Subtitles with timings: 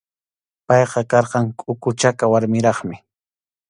[0.67, 2.95] Payqa karqan kʼuku chaka warmiraqmi.